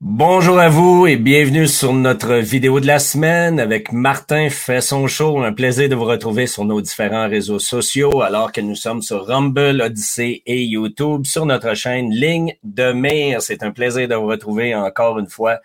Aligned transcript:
Bonjour 0.00 0.60
à 0.60 0.68
vous 0.68 1.08
et 1.08 1.16
bienvenue 1.16 1.66
sur 1.66 1.92
notre 1.92 2.34
vidéo 2.34 2.78
de 2.78 2.86
la 2.86 3.00
semaine 3.00 3.58
avec 3.58 3.90
Martin 3.90 4.48
fait 4.48 4.80
son 4.80 5.08
show. 5.08 5.42
Un 5.42 5.52
plaisir 5.52 5.88
de 5.88 5.96
vous 5.96 6.04
retrouver 6.04 6.46
sur 6.46 6.64
nos 6.64 6.80
différents 6.80 7.28
réseaux 7.28 7.58
sociaux 7.58 8.22
alors 8.22 8.52
que 8.52 8.60
nous 8.60 8.76
sommes 8.76 9.02
sur 9.02 9.26
Rumble, 9.26 9.82
Odyssey 9.82 10.44
et 10.46 10.62
YouTube 10.62 11.24
sur 11.24 11.46
notre 11.46 11.74
chaîne 11.74 12.12
Ligne 12.12 12.54
de 12.62 12.92
Mire. 12.92 13.42
C'est 13.42 13.64
un 13.64 13.72
plaisir 13.72 14.06
de 14.06 14.14
vous 14.14 14.28
retrouver 14.28 14.72
encore 14.72 15.18
une 15.18 15.26
fois 15.26 15.58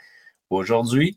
aujourd'hui. 0.49 1.15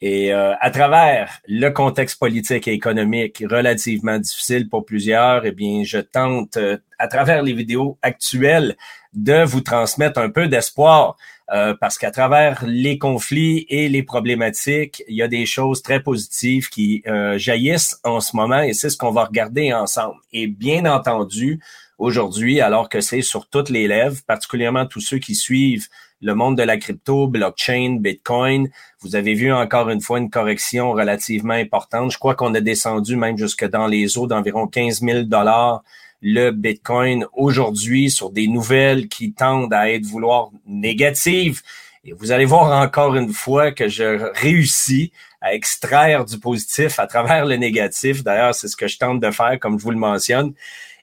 Et 0.00 0.32
euh, 0.32 0.54
à 0.60 0.70
travers 0.70 1.40
le 1.46 1.68
contexte 1.68 2.18
politique 2.18 2.66
et 2.66 2.72
économique 2.72 3.44
relativement 3.48 4.18
difficile 4.18 4.68
pour 4.68 4.84
plusieurs, 4.84 5.44
eh 5.44 5.52
bien, 5.52 5.84
je 5.84 5.98
tente, 5.98 6.56
euh, 6.56 6.78
à 6.98 7.06
travers 7.06 7.42
les 7.42 7.52
vidéos 7.52 7.98
actuelles, 8.02 8.76
de 9.12 9.44
vous 9.44 9.60
transmettre 9.60 10.18
un 10.18 10.30
peu 10.30 10.48
d'espoir 10.48 11.16
euh, 11.52 11.74
parce 11.74 11.98
qu'à 11.98 12.12
travers 12.12 12.64
les 12.64 12.96
conflits 12.98 13.66
et 13.68 13.88
les 13.88 14.04
problématiques, 14.04 15.02
il 15.08 15.16
y 15.16 15.22
a 15.22 15.28
des 15.28 15.46
choses 15.46 15.82
très 15.82 16.00
positives 16.00 16.68
qui 16.68 17.02
euh, 17.08 17.38
jaillissent 17.38 17.98
en 18.04 18.20
ce 18.20 18.36
moment 18.36 18.62
et 18.62 18.72
c'est 18.72 18.88
ce 18.88 18.96
qu'on 18.96 19.10
va 19.10 19.24
regarder 19.24 19.72
ensemble. 19.72 20.14
Et 20.32 20.46
bien 20.46 20.86
entendu, 20.86 21.60
aujourd'hui, 21.98 22.60
alors 22.60 22.88
que 22.88 23.00
c'est 23.00 23.22
sur 23.22 23.48
toutes 23.48 23.68
les 23.68 23.88
lèvres, 23.88 24.18
particulièrement 24.26 24.86
tous 24.86 25.00
ceux 25.00 25.18
qui 25.18 25.34
suivent 25.34 25.88
le 26.22 26.34
monde 26.34 26.56
de 26.56 26.62
la 26.62 26.76
crypto, 26.76 27.26
blockchain, 27.26 27.96
Bitcoin, 27.98 28.68
vous 29.00 29.16
avez 29.16 29.34
vu 29.34 29.52
encore 29.52 29.88
une 29.88 30.00
fois 30.00 30.18
une 30.18 30.30
correction 30.30 30.92
relativement 30.92 31.54
importante. 31.54 32.12
Je 32.12 32.18
crois 32.18 32.34
qu'on 32.34 32.54
a 32.54 32.60
descendu 32.60 33.16
même 33.16 33.38
jusque 33.38 33.68
dans 33.68 33.86
les 33.86 34.18
eaux 34.18 34.26
d'environ 34.26 34.66
15 34.66 35.00
000 35.00 35.22
dollars 35.22 35.82
le 36.20 36.50
Bitcoin 36.50 37.26
aujourd'hui 37.32 38.10
sur 38.10 38.30
des 38.30 38.46
nouvelles 38.46 39.08
qui 39.08 39.32
tendent 39.32 39.72
à 39.72 39.90
être 39.90 40.04
vouloir 40.04 40.50
négatives. 40.66 41.62
Et 42.04 42.12
vous 42.12 42.32
allez 42.32 42.44
voir 42.44 42.80
encore 42.82 43.14
une 43.16 43.32
fois 43.32 43.72
que 43.72 43.88
je 43.88 44.30
réussis 44.34 45.12
à 45.40 45.54
extraire 45.54 46.24
du 46.24 46.38
positif 46.38 46.98
à 46.98 47.06
travers 47.06 47.46
le 47.46 47.56
négatif. 47.56 48.22
D'ailleurs, 48.22 48.54
c'est 48.54 48.68
ce 48.68 48.76
que 48.76 48.88
je 48.88 48.98
tente 48.98 49.20
de 49.20 49.30
faire, 49.30 49.58
comme 49.58 49.78
je 49.78 49.84
vous 49.84 49.90
le 49.90 49.96
mentionne. 49.96 50.52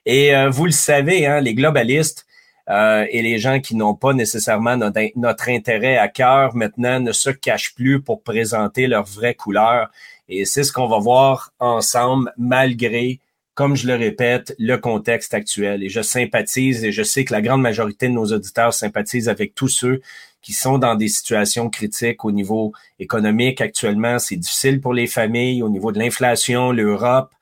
Et 0.06 0.34
euh, 0.34 0.48
vous 0.48 0.66
le 0.66 0.72
savez, 0.72 1.26
hein, 1.26 1.40
les 1.40 1.54
globalistes 1.54 2.26
euh, 2.68 3.06
et 3.10 3.22
les 3.22 3.38
gens 3.38 3.60
qui 3.60 3.74
n'ont 3.74 3.94
pas 3.94 4.12
nécessairement 4.12 4.76
notre, 4.76 5.00
notre, 5.16 5.48
intérêt 5.48 5.96
à 5.96 6.08
cœur 6.08 6.54
maintenant 6.54 7.00
ne 7.00 7.12
se 7.12 7.30
cachent 7.30 7.74
plus 7.74 8.00
pour 8.00 8.22
présenter 8.22 8.86
leur 8.86 9.04
vraie 9.04 9.34
couleur. 9.34 9.90
Et 10.28 10.44
c'est 10.44 10.62
ce 10.62 10.72
qu'on 10.72 10.88
va 10.88 10.98
voir 10.98 11.52
ensemble, 11.58 12.32
malgré 12.36 13.20
comme 13.58 13.74
je 13.74 13.88
le 13.88 13.96
répète, 13.96 14.54
le 14.60 14.76
contexte 14.76 15.34
actuel. 15.34 15.82
Et 15.82 15.88
je 15.88 16.00
sympathise 16.00 16.84
et 16.84 16.92
je 16.92 17.02
sais 17.02 17.24
que 17.24 17.32
la 17.32 17.42
grande 17.42 17.60
majorité 17.60 18.06
de 18.06 18.12
nos 18.12 18.26
auditeurs 18.26 18.72
sympathisent 18.72 19.28
avec 19.28 19.52
tous 19.56 19.66
ceux 19.66 20.00
qui 20.42 20.52
sont 20.52 20.78
dans 20.78 20.94
des 20.94 21.08
situations 21.08 21.68
critiques 21.68 22.24
au 22.24 22.30
niveau 22.30 22.72
économique 23.00 23.60
actuellement. 23.60 24.20
C'est 24.20 24.36
difficile 24.36 24.80
pour 24.80 24.94
les 24.94 25.08
familles 25.08 25.64
au 25.64 25.70
niveau 25.70 25.90
de 25.90 25.98
l'inflation, 25.98 26.70
l'Europe. 26.70 27.32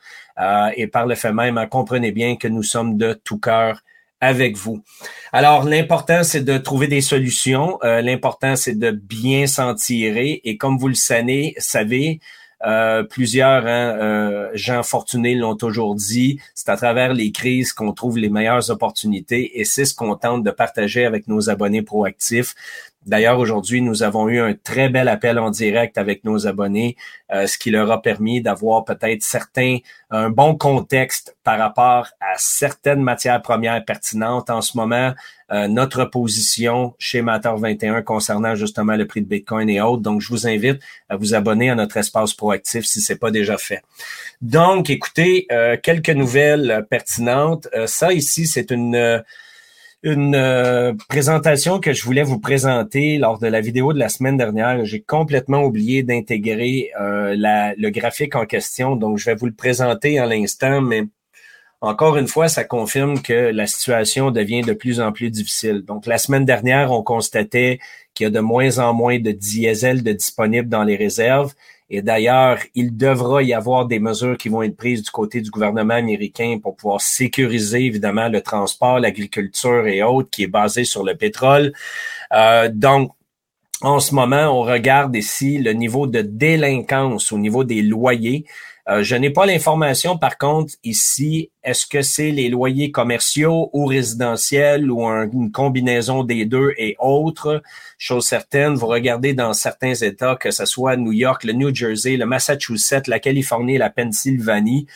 Euh, 0.40 0.70
et 0.74 0.86
par 0.86 1.04
le 1.04 1.16
fait 1.16 1.34
même, 1.34 1.58
hein, 1.58 1.66
comprenez 1.66 2.12
bien 2.12 2.36
que 2.36 2.48
nous 2.48 2.62
sommes 2.62 2.96
de 2.96 3.12
tout 3.12 3.38
cœur 3.38 3.82
avec 4.18 4.56
vous. 4.56 4.82
Alors, 5.34 5.64
l'important, 5.64 6.22
c'est 6.24 6.40
de 6.40 6.56
trouver 6.56 6.88
des 6.88 7.02
solutions. 7.02 7.78
Euh, 7.84 8.00
l'important, 8.00 8.56
c'est 8.56 8.78
de 8.78 8.90
bien 8.90 9.46
s'en 9.46 9.74
tirer. 9.74 10.40
Et 10.44 10.56
comme 10.56 10.78
vous 10.78 10.88
le 10.88 10.94
savez, 10.94 11.54
savez 11.58 12.20
euh, 12.64 13.02
plusieurs 13.02 13.66
hein, 13.66 13.98
euh, 14.00 14.50
gens 14.54 14.82
fortunés 14.82 15.34
l'ont 15.34 15.56
toujours 15.56 15.94
dit. 15.94 16.40
C'est 16.54 16.70
à 16.70 16.76
travers 16.76 17.12
les 17.12 17.30
crises 17.30 17.72
qu'on 17.72 17.92
trouve 17.92 18.18
les 18.18 18.30
meilleures 18.30 18.70
opportunités 18.70 19.60
et 19.60 19.64
c'est 19.64 19.84
ce 19.84 19.94
qu'on 19.94 20.14
tente 20.16 20.42
de 20.42 20.50
partager 20.50 21.04
avec 21.04 21.28
nos 21.28 21.50
abonnés 21.50 21.82
proactifs. 21.82 22.54
D'ailleurs, 23.06 23.38
aujourd'hui, 23.38 23.82
nous 23.82 24.02
avons 24.02 24.28
eu 24.28 24.40
un 24.40 24.54
très 24.54 24.88
bel 24.88 25.06
appel 25.06 25.38
en 25.38 25.50
direct 25.50 25.96
avec 25.96 26.24
nos 26.24 26.48
abonnés, 26.48 26.96
euh, 27.32 27.46
ce 27.46 27.56
qui 27.56 27.70
leur 27.70 27.88
a 27.92 28.02
permis 28.02 28.40
d'avoir 28.40 28.84
peut-être 28.84 29.22
certains, 29.22 29.78
un 30.10 30.28
bon 30.28 30.56
contexte 30.56 31.36
par 31.44 31.56
rapport 31.56 32.08
à 32.20 32.34
certaines 32.36 33.02
matières 33.02 33.42
premières 33.42 33.84
pertinentes 33.84 34.50
en 34.50 34.60
ce 34.60 34.76
moment, 34.76 35.14
euh, 35.52 35.68
notre 35.68 36.04
position 36.04 36.94
chez 36.98 37.22
Matter 37.22 37.52
21 37.56 38.02
concernant 38.02 38.54
justement 38.54 38.96
le 38.96 39.06
prix 39.06 39.22
de 39.22 39.28
Bitcoin 39.28 39.68
et 39.70 39.80
autres. 39.80 40.02
Donc, 40.02 40.20
je 40.20 40.28
vous 40.28 40.46
invite 40.46 40.80
à 41.08 41.16
vous 41.16 41.34
abonner 41.34 41.70
à 41.70 41.74
notre 41.74 41.96
espace 41.96 42.34
proactif 42.34 42.84
si 42.84 43.00
c'est 43.00 43.18
pas 43.18 43.30
déjà 43.30 43.56
fait. 43.56 43.82
Donc, 44.40 44.90
écoutez, 44.90 45.46
euh, 45.52 45.76
quelques 45.82 46.10
nouvelles 46.10 46.86
pertinentes. 46.90 47.68
ça 47.86 48.12
ici, 48.12 48.46
c'est 48.46 48.70
une 48.70 49.22
une 50.06 50.36
euh, 50.36 50.92
présentation 51.08 51.80
que 51.80 51.92
je 51.92 52.04
voulais 52.04 52.22
vous 52.22 52.38
présenter 52.38 53.18
lors 53.18 53.40
de 53.40 53.48
la 53.48 53.60
vidéo 53.60 53.92
de 53.92 53.98
la 53.98 54.08
semaine 54.08 54.36
dernière. 54.36 54.84
J'ai 54.84 55.00
complètement 55.00 55.64
oublié 55.64 56.04
d'intégrer 56.04 56.90
euh, 57.00 57.34
le 57.76 57.90
graphique 57.90 58.36
en 58.36 58.46
question, 58.46 58.94
donc 58.94 59.18
je 59.18 59.24
vais 59.24 59.34
vous 59.34 59.46
le 59.46 59.54
présenter 59.54 60.20
à 60.20 60.26
l'instant, 60.26 60.80
mais 60.80 61.04
encore 61.80 62.16
une 62.16 62.28
fois, 62.28 62.48
ça 62.48 62.64
confirme 62.64 63.20
que 63.20 63.32
la 63.32 63.66
situation 63.66 64.30
devient 64.30 64.62
de 64.62 64.72
plus 64.72 65.00
en 65.00 65.12
plus 65.12 65.30
difficile. 65.30 65.82
Donc, 65.82 66.06
la 66.06 66.18
semaine 66.18 66.44
dernière, 66.44 66.90
on 66.90 67.02
constatait 67.02 67.78
qu'il 68.14 68.24
y 68.24 68.26
a 68.28 68.30
de 68.30 68.40
moins 68.40 68.78
en 68.78 68.94
moins 68.94 69.18
de 69.18 69.30
diesel 69.30 70.02
de 70.02 70.12
disponibles 70.12 70.68
dans 70.68 70.84
les 70.84 70.96
réserves. 70.96 71.52
Et 71.88 72.02
d'ailleurs, 72.02 72.58
il 72.74 72.96
devra 72.96 73.42
y 73.42 73.52
avoir 73.52 73.86
des 73.86 74.00
mesures 74.00 74.36
qui 74.36 74.48
vont 74.48 74.62
être 74.62 74.76
prises 74.76 75.02
du 75.02 75.10
côté 75.10 75.40
du 75.40 75.50
gouvernement 75.50 75.94
américain 75.94 76.58
pour 76.60 76.74
pouvoir 76.76 77.00
sécuriser 77.00 77.84
évidemment 77.84 78.28
le 78.28 78.40
transport, 78.40 78.98
l'agriculture 78.98 79.86
et 79.86 80.02
autres 80.02 80.30
qui 80.30 80.44
est 80.44 80.48
basé 80.48 80.84
sur 80.84 81.04
le 81.04 81.14
pétrole. 81.14 81.72
Euh, 82.32 82.68
donc, 82.72 83.12
en 83.82 84.00
ce 84.00 84.14
moment, 84.14 84.58
on 84.58 84.62
regarde 84.62 85.14
ici 85.14 85.58
le 85.58 85.72
niveau 85.74 86.06
de 86.06 86.22
délinquance 86.22 87.30
au 87.30 87.38
niveau 87.38 87.62
des 87.62 87.82
loyers. 87.82 88.46
Euh, 88.88 89.02
je 89.02 89.16
n'ai 89.16 89.30
pas 89.30 89.46
l'information, 89.46 90.16
par 90.16 90.38
contre, 90.38 90.74
ici, 90.84 91.50
est-ce 91.64 91.86
que 91.86 92.02
c'est 92.02 92.30
les 92.30 92.48
loyers 92.48 92.92
commerciaux 92.92 93.68
ou 93.72 93.84
résidentiels 93.86 94.90
ou 94.90 95.02
une 95.04 95.50
combinaison 95.50 96.22
des 96.22 96.44
deux 96.44 96.72
et 96.78 96.94
autres? 97.00 97.62
Chose 97.98 98.24
certaine, 98.24 98.74
vous 98.74 98.86
regardez 98.86 99.34
dans 99.34 99.52
certains 99.54 99.94
États, 99.94 100.36
que 100.36 100.52
ce 100.52 100.66
soit 100.66 100.96
New 100.96 101.12
York, 101.12 101.42
le 101.42 101.52
New 101.52 101.74
Jersey, 101.74 102.16
le 102.16 102.26
Massachusetts, 102.26 103.08
la 103.08 103.18
Californie, 103.18 103.76
la 103.76 103.90
Pennsylvanie, 103.90 104.86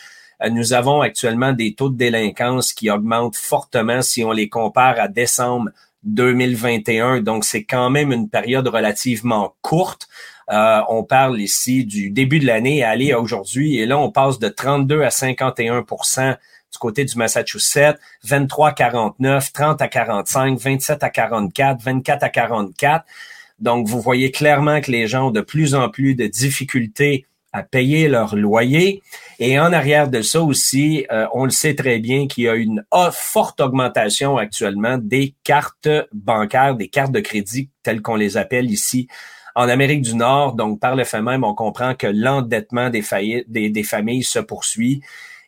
euh, 0.41 0.49
nous 0.49 0.73
avons 0.73 1.01
actuellement 1.01 1.53
des 1.53 1.73
taux 1.73 1.89
de 1.89 1.97
délinquance 1.97 2.73
qui 2.73 2.89
augmentent 2.89 3.35
fortement 3.35 4.01
si 4.01 4.23
on 4.23 4.31
les 4.31 4.49
compare 4.49 4.99
à 4.99 5.07
décembre 5.07 5.69
2021. 6.03 7.21
Donc, 7.21 7.45
c'est 7.45 7.63
quand 7.63 7.89
même 7.89 8.11
une 8.11 8.29
période 8.29 8.67
relativement 8.67 9.55
courte. 9.61 10.07
Euh, 10.51 10.81
on 10.89 11.03
parle 11.03 11.39
ici 11.39 11.85
du 11.85 12.09
début 12.09 12.39
de 12.39 12.45
l'année 12.45 12.83
à 12.83 12.89
aller 12.89 13.11
à 13.11 13.19
aujourd'hui. 13.19 13.77
Et 13.77 13.85
là, 13.85 13.97
on 13.97 14.11
passe 14.11 14.39
de 14.39 14.49
32 14.49 15.01
à 15.01 15.09
51% 15.09 16.37
du 16.71 16.77
côté 16.77 17.05
du 17.05 17.17
Massachusetts, 17.17 17.97
23 18.23 18.69
à 18.69 18.73
49, 18.73 19.53
30 19.53 19.81
à 19.81 19.87
45, 19.87 20.57
27 20.57 21.03
à 21.03 21.09
44, 21.09 21.81
24 21.81 22.23
à 22.23 22.29
44. 22.29 23.05
Donc, 23.59 23.87
vous 23.87 24.01
voyez 24.01 24.31
clairement 24.31 24.81
que 24.81 24.91
les 24.91 25.07
gens 25.07 25.27
ont 25.27 25.31
de 25.31 25.41
plus 25.41 25.75
en 25.75 25.89
plus 25.89 26.15
de 26.15 26.27
difficultés 26.27 27.25
à 27.53 27.63
payer 27.63 28.07
leur 28.07 28.35
loyer. 28.35 29.03
Et 29.39 29.59
en 29.59 29.73
arrière 29.73 30.09
de 30.09 30.21
ça 30.21 30.41
aussi, 30.41 31.05
euh, 31.11 31.27
on 31.33 31.43
le 31.45 31.51
sait 31.51 31.75
très 31.75 31.99
bien 31.99 32.27
qu'il 32.27 32.45
y 32.45 32.49
a 32.49 32.55
une 32.55 32.85
forte 33.11 33.59
augmentation 33.59 34.37
actuellement 34.37 34.97
des 34.97 35.35
cartes 35.43 35.89
bancaires, 36.13 36.75
des 36.75 36.87
cartes 36.87 37.11
de 37.11 37.19
crédit 37.19 37.69
telles 37.83 38.01
qu'on 38.01 38.15
les 38.15 38.37
appelle 38.37 38.71
ici 38.71 39.07
en 39.55 39.67
Amérique 39.69 40.01
du 40.01 40.15
Nord, 40.15 40.53
donc 40.53 40.79
par 40.79 40.95
le 40.95 41.03
fait 41.03 41.21
même, 41.21 41.43
on 41.43 41.53
comprend 41.53 41.95
que 41.95 42.07
l'endettement 42.07 42.89
des, 42.89 43.01
familles 43.01 44.23
se 44.23 44.39
poursuit. 44.39 45.01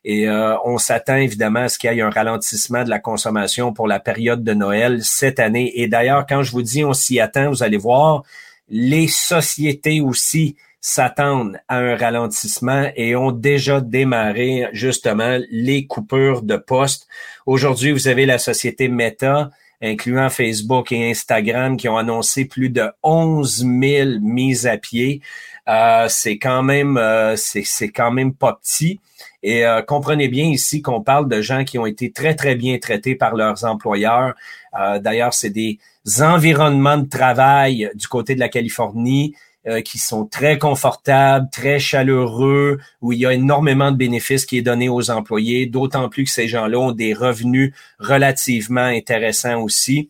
Et 0.06 0.28
euh, 0.28 0.58
on 0.66 0.78
s'attend 0.78 1.16
évidemment 1.16 1.62
à 1.62 1.70
ce 1.70 1.78
qu'il 1.78 1.92
y 1.94 2.00
ait 2.00 2.02
un 2.02 2.10
ralentissement 2.10 2.84
de 2.84 2.90
la 2.90 3.00
consommation 3.00 3.72
pour 3.72 3.88
la 3.88 4.00
période 4.00 4.44
de 4.44 4.54
Noël 4.54 5.00
cette 5.02 5.40
année. 5.40 5.72
Et 5.76 5.88
d'ailleurs, 5.88 6.26
quand 6.28 6.44
je 6.44 6.52
vous 6.52 6.62
dis 6.62 6.84
on 6.84 6.94
s'y 6.94 7.22
attend, 7.22 7.50
vous 7.50 7.64
allez 7.64 7.78
voir, 7.78 8.24
les 8.70 9.08
sociétés 9.08 10.02
aussi 10.02 10.58
s'attendent 10.82 11.58
à 11.70 11.78
un 11.78 11.96
ralentissement 11.96 12.92
et 12.98 13.16
ont 13.16 13.32
déjà 13.32 13.80
démarré 13.80 14.68
justement 14.74 15.40
les 15.50 15.88
coupures 15.88 16.42
de 16.42 16.58
postes. 16.58 17.08
Aujourd'hui, 17.46 17.94
vous 17.94 18.10
avez 18.10 18.26
la 18.26 18.38
société 18.38 18.90
Meta 18.90 19.50
incluant 19.84 20.30
Facebook 20.30 20.92
et 20.92 21.12
Instagram, 21.12 21.78
qui 21.78 21.90
ont 21.90 21.98
annoncé 21.98 22.46
plus 22.46 22.70
de 22.70 22.90
11 23.04 23.58
000 23.58 24.10
mises 24.22 24.66
à 24.66 24.78
pied. 24.78 25.22
Euh, 25.70 26.08
c'est 26.10 26.38
quand 26.38 26.62
même 26.62 26.98
euh, 26.98 27.36
c'est 27.38 27.90
quand 27.90 28.12
même 28.12 28.34
pas 28.34 28.60
petit. 28.62 29.00
Et 29.44 29.66
euh, 29.66 29.82
comprenez 29.82 30.28
bien 30.28 30.46
ici 30.46 30.82
qu'on 30.82 31.02
parle 31.02 31.30
de 31.30 31.42
gens 31.42 31.64
qui 31.64 31.78
ont 31.78 31.86
été 31.86 32.12
très 32.12 32.36
très 32.36 32.56
bien 32.56 32.78
traités 32.80 33.16
par 33.16 33.36
leurs 33.36 33.64
employeurs. 33.66 34.34
D'ailleurs, 35.02 35.36
c'est 35.36 35.52
des 35.52 35.78
environnements 36.20 36.98
de 36.98 37.08
travail 37.08 37.92
du 37.94 38.08
côté 38.08 38.34
de 38.34 38.40
la 38.40 38.50
Californie 38.50 39.36
euh, 39.68 39.82
qui 39.82 39.98
sont 39.98 40.26
très 40.26 40.58
confortables, 40.58 41.48
très 41.52 41.80
chaleureux, 41.80 42.80
où 43.02 43.14
il 43.14 43.20
y 43.20 43.26
a 43.26 43.34
énormément 43.34 43.92
de 43.92 43.98
bénéfices 43.98 44.46
qui 44.46 44.58
est 44.58 44.62
donné 44.62 44.90
aux 44.90 45.10
employés, 45.10 45.68
d'autant 45.68 46.10
plus 46.10 46.26
que 46.26 46.32
ces 46.32 46.50
gens-là 46.50 46.78
ont 46.78 46.92
des 46.92 47.14
revenus 47.14 47.74
relativement 48.00 48.82
intéressants 48.82 49.62
aussi. 49.62 50.10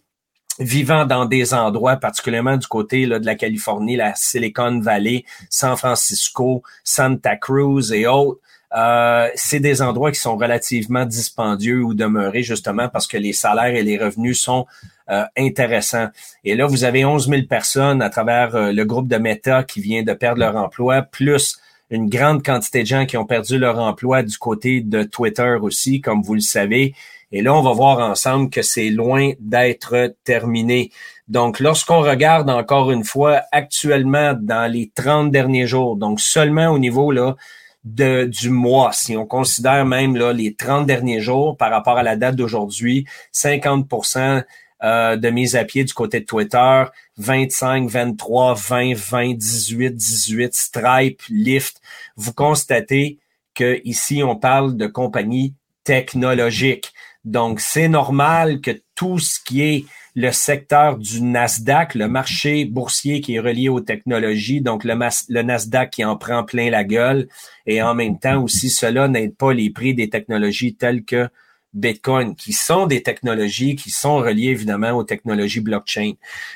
vivant 0.59 1.05
dans 1.05 1.25
des 1.25 1.53
endroits, 1.53 1.97
particulièrement 1.97 2.57
du 2.57 2.67
côté 2.67 3.07
là, 3.07 3.19
de 3.19 3.25
la 3.25 3.35
Californie, 3.35 3.95
la 3.95 4.13
Silicon 4.15 4.79
Valley, 4.79 5.25
San 5.49 5.75
Francisco, 5.75 6.61
Santa 6.83 7.35
Cruz 7.35 7.91
et 7.91 8.05
autres, 8.05 8.39
euh, 8.75 9.29
c'est 9.35 9.59
des 9.59 9.81
endroits 9.81 10.11
qui 10.11 10.19
sont 10.19 10.35
relativement 10.35 11.05
dispendieux 11.05 11.83
ou 11.83 11.93
demeurés 11.93 12.41
justement 12.41 12.89
parce 12.89 13.05
que 13.05 13.17
les 13.17 13.33
salaires 13.33 13.75
et 13.75 13.83
les 13.83 13.97
revenus 13.97 14.41
sont 14.41 14.65
euh, 15.09 15.25
intéressants. 15.37 16.07
Et 16.43 16.55
là, 16.55 16.65
vous 16.65 16.83
avez 16.83 17.05
11 17.05 17.29
000 17.29 17.41
personnes 17.43 18.01
à 18.01 18.09
travers 18.09 18.55
euh, 18.55 18.71
le 18.71 18.85
groupe 18.85 19.07
de 19.07 19.17
Meta 19.17 19.63
qui 19.63 19.79
vient 19.79 20.01
de 20.01 20.13
perdre 20.13 20.39
leur 20.39 20.55
emploi, 20.55 21.03
plus 21.03 21.59
une 21.91 22.09
grande 22.09 22.43
quantité 22.43 22.81
de 22.81 22.87
gens 22.87 23.05
qui 23.05 23.17
ont 23.17 23.25
perdu 23.25 23.59
leur 23.59 23.77
emploi 23.77 24.23
du 24.23 24.37
côté 24.37 24.81
de 24.81 25.03
Twitter 25.03 25.57
aussi, 25.61 26.01
comme 26.01 26.23
vous 26.23 26.33
le 26.33 26.39
savez. 26.39 26.95
Et 27.31 27.43
là, 27.43 27.53
on 27.53 27.61
va 27.61 27.73
voir 27.73 27.99
ensemble 27.99 28.49
que 28.49 28.63
c'est 28.63 28.89
loin 28.89 29.31
d'être 29.39 30.15
terminé. 30.23 30.91
Donc, 31.27 31.59
lorsqu'on 31.59 32.01
regarde 32.01 32.49
encore 32.49 32.91
une 32.91 33.03
fois 33.03 33.41
actuellement 33.51 34.33
dans 34.39 34.71
les 34.71 34.91
30 34.95 35.31
derniers 35.31 35.67
jours, 35.67 35.95
donc 35.95 36.19
seulement 36.19 36.69
au 36.69 36.79
niveau 36.79 37.11
là 37.11 37.35
de, 37.83 38.25
du 38.25 38.49
mois, 38.49 38.91
si 38.93 39.17
on 39.17 39.25
considère 39.25 39.85
même 39.85 40.15
là, 40.15 40.31
les 40.31 40.55
30 40.55 40.85
derniers 40.85 41.19
jours 41.19 41.57
par 41.57 41.69
rapport 41.71 41.97
à 41.97 42.03
la 42.03 42.15
date 42.15 42.35
d'aujourd'hui, 42.35 43.05
50% 43.33 44.43
euh, 44.83 45.15
de 45.15 45.29
mise 45.29 45.55
à 45.55 45.63
pied 45.65 45.83
du 45.83 45.93
côté 45.93 46.21
de 46.21 46.25
Twitter, 46.25 46.83
25, 47.17 47.89
23, 47.89 48.53
20, 48.55 48.93
20, 48.95 49.33
18, 49.33 49.95
18, 49.95 50.53
Stripe, 50.53 51.21
Lyft. 51.29 51.81
Vous 52.15 52.33
constatez 52.33 53.19
que 53.53 53.81
ici 53.83 54.23
on 54.23 54.35
parle 54.35 54.75
de 54.77 54.87
compagnies 54.87 55.53
technologiques. 55.83 56.93
Donc, 57.25 57.59
c'est 57.61 57.87
normal 57.87 58.59
que 58.61 58.71
tout 58.95 59.19
ce 59.19 59.39
qui 59.39 59.61
est 59.61 59.85
le 60.15 60.31
secteur 60.31 60.97
du 60.97 61.21
Nasdaq, 61.21 61.95
le 61.95 62.07
marché 62.07 62.65
boursier 62.65 63.21
qui 63.21 63.35
est 63.35 63.39
relié 63.39 63.69
aux 63.69 63.81
technologies, 63.81 64.61
donc 64.61 64.83
le, 64.83 65.41
Nasdaq 65.41 65.89
qui 65.89 66.05
en 66.05 66.17
prend 66.17 66.43
plein 66.43 66.69
la 66.69 66.83
gueule, 66.83 67.27
et 67.65 67.81
en 67.81 67.95
même 67.95 68.19
temps 68.19 68.41
aussi, 68.43 68.69
cela 68.69 69.07
n'aide 69.07 69.35
pas 69.35 69.53
les 69.53 69.71
prix 69.71 69.93
des 69.93 70.09
technologies 70.09 70.75
telles 70.75 71.03
que 71.03 71.27
Bitcoin, 71.73 72.35
qui 72.35 72.53
sont 72.53 72.85
des 72.85 73.01
technologies 73.01 73.75
qui 73.75 73.89
sont 73.89 74.17
reliées 74.17 74.49
évidemment 74.49 74.91
aux 74.91 75.03
technologies 75.03 75.59
blockchain. 75.59 76.13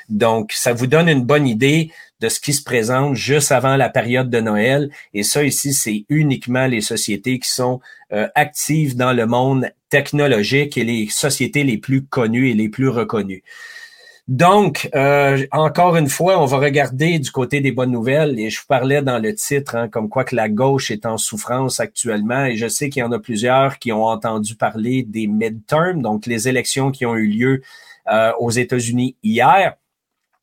Donc, 0.08 0.52
ça 0.52 0.72
vous 0.72 0.86
donne 0.86 1.08
une 1.08 1.24
bonne 1.24 1.48
idée 1.48 1.90
de 2.20 2.28
ce 2.28 2.40
qui 2.40 2.52
se 2.52 2.62
présente 2.62 3.14
juste 3.14 3.52
avant 3.52 3.76
la 3.76 3.88
période 3.88 4.30
de 4.30 4.40
Noël. 4.40 4.90
Et 5.14 5.22
ça 5.22 5.44
ici, 5.44 5.72
c'est 5.72 6.04
uniquement 6.08 6.66
les 6.66 6.80
sociétés 6.80 7.38
qui 7.38 7.50
sont 7.50 7.80
euh, 8.12 8.28
actives 8.34 8.96
dans 8.96 9.12
le 9.12 9.26
monde 9.26 9.70
technologique 9.90 10.76
et 10.76 10.84
les 10.84 11.08
sociétés 11.08 11.64
les 11.64 11.78
plus 11.78 12.04
connues 12.04 12.50
et 12.50 12.54
les 12.54 12.68
plus 12.68 12.88
reconnues. 12.88 13.42
Donc, 14.28 14.90
euh, 14.94 15.46
encore 15.52 15.96
une 15.96 16.10
fois, 16.10 16.38
on 16.38 16.44
va 16.44 16.58
regarder 16.58 17.18
du 17.18 17.30
côté 17.30 17.62
des 17.62 17.72
bonnes 17.72 17.92
nouvelles. 17.92 18.38
Et 18.38 18.50
je 18.50 18.60
vous 18.60 18.66
parlais 18.68 19.00
dans 19.00 19.18
le 19.18 19.34
titre, 19.34 19.74
hein, 19.74 19.88
comme 19.88 20.10
quoi 20.10 20.24
que 20.24 20.36
la 20.36 20.50
gauche 20.50 20.90
est 20.90 21.06
en 21.06 21.16
souffrance 21.16 21.80
actuellement. 21.80 22.44
Et 22.44 22.56
je 22.56 22.68
sais 22.68 22.90
qu'il 22.90 23.00
y 23.00 23.02
en 23.02 23.12
a 23.12 23.18
plusieurs 23.18 23.78
qui 23.78 23.90
ont 23.90 24.04
entendu 24.04 24.54
parler 24.54 25.02
des 25.02 25.26
midterms, 25.26 26.02
donc 26.02 26.26
les 26.26 26.46
élections 26.46 26.90
qui 26.90 27.06
ont 27.06 27.16
eu 27.16 27.26
lieu 27.26 27.62
euh, 28.12 28.32
aux 28.38 28.50
États-Unis 28.50 29.16
hier. 29.22 29.76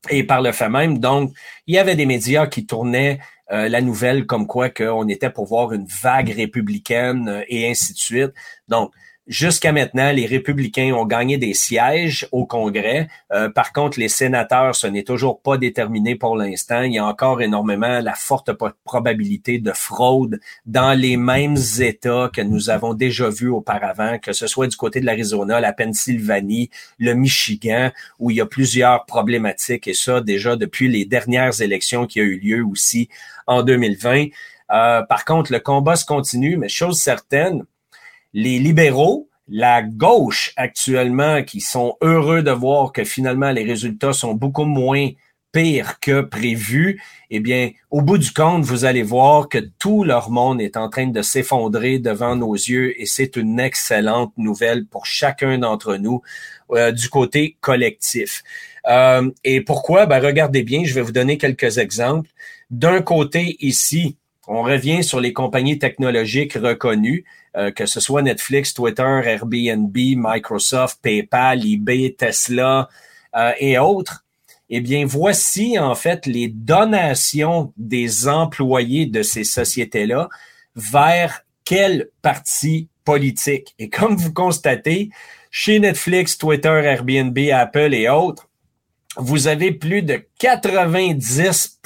Et 0.10 0.24
par 0.24 0.42
le 0.42 0.52
fait 0.52 0.70
même, 0.70 1.00
donc, 1.00 1.34
il 1.68 1.76
y 1.76 1.78
avait 1.78 1.96
des 1.96 2.06
médias 2.06 2.48
qui 2.48 2.66
tournaient 2.66 3.20
euh, 3.52 3.70
la 3.70 3.82
nouvelle 3.82 4.26
comme 4.26 4.48
quoi 4.48 4.70
qu'on 4.70 5.08
était 5.08 5.30
pour 5.30 5.46
voir 5.46 5.72
une 5.74 5.86
vague 5.86 6.30
républicaine 6.30 7.44
et 7.48 7.70
ainsi 7.70 7.94
de 7.94 7.98
suite. 7.98 8.32
Donc, 8.68 8.92
Jusqu'à 9.28 9.72
maintenant, 9.72 10.12
les 10.12 10.28
républicains 10.28 10.94
ont 10.94 11.06
gagné 11.06 11.40
des 11.40 11.56
sièges 11.56 12.28
au 12.32 12.46
Congrès. 12.46 13.08
Euh, 13.34 13.50
par 13.50 13.74
contre, 13.74 14.00
les 14.00 14.08
sénateurs, 14.08 14.76
ce 14.76 14.86
n'est 14.86 15.04
toujours 15.04 15.42
pas 15.42 15.58
déterminé 15.58 16.16
pour 16.16 16.38
l'instant. 16.38 16.84
Il 16.84 16.94
y 16.94 17.00
a 17.00 17.06
encore 17.08 17.42
énormément 17.42 18.02
la 18.02 18.14
forte 18.14 18.52
probabilité 18.84 19.58
de 19.58 19.72
fraude 19.72 20.40
dans 20.68 20.94
les 20.94 21.18
mêmes 21.18 21.58
États 21.80 22.30
que 22.32 22.42
nous 22.42 22.70
avons 22.70 22.94
déjà 22.94 23.30
vus 23.30 23.50
auparavant, 23.50 24.20
que 24.20 24.32
ce 24.32 24.46
soit 24.46 24.68
du 24.68 24.78
côté 24.78 25.00
de 25.00 25.08
l'Arizona, 25.08 25.60
la 25.60 25.74
Pennsylvanie, 25.74 26.70
le 27.00 27.16
Michigan, 27.16 27.90
où 28.20 28.30
il 28.30 28.38
y 28.38 28.42
a 28.42 28.46
plusieurs 28.46 29.06
problématiques, 29.06 29.88
et 29.88 29.96
ça 29.96 30.22
déjà 30.22 30.56
depuis 30.56 30.88
les 30.88 31.06
dernières 31.06 31.64
élections 31.64 32.06
qui 32.06 32.22
ont 32.22 32.26
eu 32.26 32.38
lieu 32.38 32.64
aussi 32.64 33.10
en 33.48 33.64
2020. 33.64 34.26
Euh, 34.72 35.02
par 35.02 35.26
contre, 35.26 35.52
le 35.52 35.60
combat 35.60 35.96
se 35.96 36.06
continue, 36.06 36.58
mais 36.58 36.70
chose 36.70 37.00
certaine, 37.00 37.64
les 38.36 38.60
libéraux, 38.60 39.30
la 39.48 39.82
gauche 39.82 40.52
actuellement, 40.58 41.42
qui 41.42 41.62
sont 41.62 41.96
heureux 42.02 42.44
de 42.44 42.52
voir 42.52 42.92
que 42.92 43.06
finalement 43.06 43.52
les 43.52 43.64
résultats 43.64 44.12
sont 44.12 44.34
beaucoup 44.34 44.66
moins 44.66 45.10
pires 45.54 46.02
que 46.02 46.20
prévu, 46.20 47.02
eh 47.30 47.40
bien, 47.40 47.72
au 47.90 48.02
bout 48.02 48.18
du 48.18 48.32
compte, 48.34 48.66
vous 48.66 48.84
allez 48.84 49.04
voir 49.04 49.48
que 49.48 49.60
tout 49.80 50.04
leur 50.04 50.30
monde 50.30 50.60
est 50.60 50.76
en 50.76 50.90
train 50.90 51.08
de 51.08 51.22
s'effondrer 51.22 51.98
devant 51.98 52.36
nos 52.36 52.54
yeux 52.54 53.00
et 53.02 53.06
c'est 53.06 53.38
une 53.38 53.58
excellente 53.58 54.34
nouvelle 54.38 54.86
pour 54.86 55.06
chacun 55.06 55.58
d'entre 55.58 55.96
nous 55.96 56.22
euh, 56.72 56.92
du 56.92 57.08
côté 57.08 57.56
collectif. 57.62 58.44
Euh, 58.90 59.32
et 59.46 59.62
pourquoi? 59.62 60.08
Ben, 60.08 60.20
regardez 60.20 60.64
bien, 60.64 60.84
je 60.84 60.94
vais 60.94 61.02
vous 61.02 61.14
donner 61.14 61.38
quelques 61.38 61.78
exemples. 61.78 62.30
D'un 62.70 63.02
côté, 63.02 63.56
ici, 63.62 64.18
on 64.48 64.62
revient 64.62 65.04
sur 65.04 65.20
les 65.20 65.34
compagnies 65.34 65.80
technologiques 65.80 66.54
reconnues. 66.54 67.26
Euh, 67.58 67.72
que 67.72 67.86
ce 67.86 68.02
soit 68.02 68.22
Netflix, 68.22 68.74
Twitter, 68.74 69.22
Airbnb, 69.24 69.96
Microsoft, 69.96 71.00
PayPal, 71.02 71.66
eBay, 71.66 72.14
Tesla 72.18 72.90
euh, 73.34 73.54
et 73.60 73.78
autres, 73.80 74.26
eh 74.70 74.82
bien, 74.82 75.06
voici 75.06 75.80
en 75.80 75.96
fait 75.96 76.26
les 76.26 76.50
donations 76.50 77.72
des 77.78 78.28
employés 78.28 79.06
de 79.06 79.24
ces 79.24 79.46
sociétés-là 79.46 80.28
vers 80.76 81.46
quel 81.64 82.10
parti 82.22 82.90
politique? 83.06 83.74
Et 83.80 83.90
comme 83.90 84.18
vous 84.18 84.34
constatez, 84.34 85.10
chez 85.50 85.80
Netflix, 85.80 86.38
Twitter, 86.38 86.82
Airbnb, 86.84 87.38
Apple 87.54 87.94
et 87.94 88.10
autres, 88.10 88.50
vous 89.16 89.48
avez 89.48 89.72
plus 89.72 90.02
de 90.02 90.22
90 90.40 91.80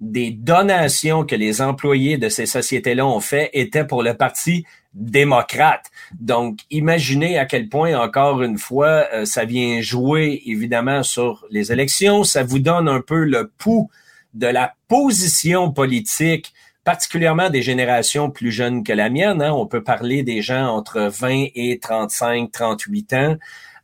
des 0.00 0.30
donations 0.30 1.24
que 1.24 1.34
les 1.34 1.62
employés 1.62 2.18
de 2.18 2.28
ces 2.28 2.46
sociétés-là 2.46 3.06
ont 3.06 3.20
fait 3.20 3.50
étaient 3.54 3.86
pour 3.86 4.02
le 4.02 4.14
Parti 4.14 4.64
démocrate. 4.92 5.90
Donc, 6.18 6.60
imaginez 6.70 7.38
à 7.38 7.44
quel 7.44 7.68
point, 7.68 7.94
encore 7.98 8.42
une 8.42 8.58
fois, 8.58 9.06
euh, 9.12 9.24
ça 9.24 9.44
vient 9.44 9.80
jouer 9.80 10.42
évidemment 10.46 11.02
sur 11.02 11.46
les 11.50 11.72
élections. 11.72 12.24
Ça 12.24 12.42
vous 12.42 12.58
donne 12.58 12.88
un 12.88 13.00
peu 13.00 13.24
le 13.24 13.50
pouls 13.58 13.90
de 14.34 14.46
la 14.46 14.74
position 14.88 15.72
politique 15.72 16.52
particulièrement 16.84 17.50
des 17.50 17.62
générations 17.62 18.30
plus 18.30 18.52
jeunes 18.52 18.84
que 18.84 18.92
la 18.92 19.10
mienne. 19.10 19.42
Hein. 19.42 19.52
On 19.52 19.66
peut 19.66 19.82
parler 19.82 20.22
des 20.22 20.40
gens 20.40 20.68
entre 20.68 21.00
20 21.00 21.46
et 21.56 21.80
35, 21.82 22.52
38 22.52 23.12
ans 23.14 23.36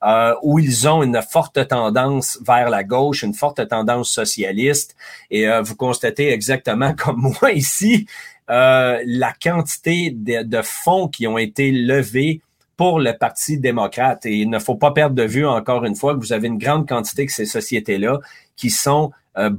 euh, 0.05 0.35
où 0.43 0.59
ils 0.59 0.89
ont 0.89 1.03
une 1.03 1.21
forte 1.23 1.69
tendance 1.69 2.39
vers 2.45 2.71
la 2.71 2.83
gauche, 2.83 3.23
une 3.23 3.35
forte 3.35 3.67
tendance 3.69 4.11
socialiste. 4.11 4.97
Et 5.31 5.49
euh, 5.49 5.63
vous 5.63 5.77
constatez 5.77 6.31
exactement 6.31 6.95
comme 6.97 7.33
moi 7.41 7.53
ici 7.53 8.07
euh, 8.51 9.01
la 9.07 9.33
quantité 9.33 10.11
de, 10.11 10.43
de, 10.43 10.63
fonds 10.63 11.09
qui 11.09 11.27
ont 11.27 11.39
été 11.39 11.71
levés 11.71 12.41
pour 12.77 12.99
le 12.99 13.17
Parti 13.17 13.59
démocrate. 13.59 14.27
Et 14.27 14.35
il 14.39 14.51
ne 14.51 14.59
faut 14.59 14.75
pas 14.75 14.91
perdre 14.91 15.15
de 15.15 15.23
vue, 15.23 15.47
encore 15.47 15.85
une 15.85 15.95
fois, 15.95 16.15
que 16.15 16.21
vous 16.21 16.33
avez 16.33 16.49
une 16.49 16.59
grande 16.59 16.89
quantité 16.89 17.27
de 17.27 17.31
ces 17.31 17.47
sociétés-là 17.47 18.19
qui 18.57 18.71
sont 18.71 19.13
euh, 19.39 19.51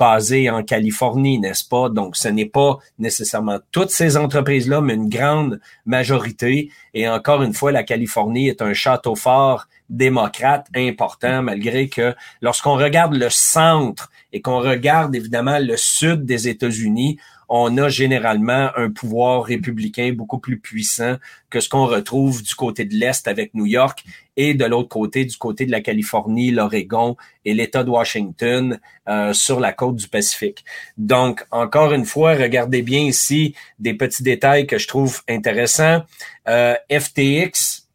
en 0.52 0.64
Californie, 0.64 1.40
n'est-ce 1.40 1.68
pas? 1.68 1.90
Donc, 1.90 2.16
ce 2.16 2.28
n'est 2.28 2.46
pas 2.46 2.78
nécessairement 3.00 3.60
toutes 3.72 3.90
ces 3.90 4.18
entreprises-là, 4.18 4.82
mais 4.82 4.94
une 4.94 5.10
grande 5.10 5.60
majorité. 5.86 6.70
Et 6.94 7.10
encore 7.10 7.42
une 7.44 7.54
fois, 7.54 7.72
la 7.72 7.84
Californie 7.84 8.48
est 8.48 8.62
un 8.62 8.74
château 8.74 9.16
fort 9.16 9.68
démocrate 9.90 10.68
important, 10.76 11.44
malgré 11.44 11.88
que 11.88 12.16
lorsqu'on 12.42 12.76
regarde 12.76 13.14
le 13.14 13.30
centre 13.30 14.10
et 14.32 14.42
qu'on 14.42 14.60
regarde 14.60 15.16
évidemment 15.16 15.60
le 15.60 15.78
sud 15.78 16.26
des 16.26 16.48
États-Unis, 16.48 17.20
on 17.50 17.78
a 17.78 17.90
généralement 17.90 18.70
un 18.76 18.90
pouvoir 18.90 19.44
républicain 19.44 20.14
beaucoup 20.14 20.40
plus 20.40 20.60
puissant 20.60 21.18
que 21.50 21.60
ce 21.60 21.70
qu'on 21.70 21.86
retrouve 21.86 22.42
du 22.42 22.56
côté 22.56 22.86
de 22.86 22.96
l'Est 22.96 23.28
avec 23.28 23.54
New 23.54 23.66
York 23.66 24.04
et 24.36 24.54
de 24.54 24.66
l'autre 24.66 24.90
côté, 24.90 25.26
du 25.26 25.38
côté 25.38 25.66
de 25.66 25.72
la 25.72 25.82
Californie, 25.82 26.52
l'Oregon 26.52 27.16
et 27.46 27.54
l'État 27.54 27.84
de 27.84 27.90
Washington 27.90 28.80
euh, 29.08 29.34
sur 29.34 29.60
la 29.60 29.72
côte 29.74 29.96
du 29.98 30.08
Pacifique. 30.08 30.66
Donc, 30.98 31.46
encore 31.52 31.94
une 31.94 32.06
fois, 32.06 32.34
regardez 32.34 32.82
bien 32.82 33.02
ici 33.02 33.54
des 33.80 33.94
petits 33.94 34.24
détails 34.24 34.66
que 34.66 34.78
je 34.78 34.88
trouve 34.88 35.22
intéressants. 35.30 36.04
Euh, 36.48 36.76
FTX, 36.92 37.88